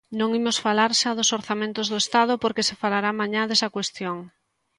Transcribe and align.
Non 0.19 0.29
imos 0.39 0.57
falar 0.65 0.91
xa 1.01 1.11
dos 1.17 1.33
orzamentos 1.39 1.87
do 1.91 1.97
Estado 2.03 2.33
porque 2.43 2.65
se 2.67 2.79
falará 2.81 3.09
mañá 3.21 3.41
desa 3.45 3.73
cuestión. 3.75 4.17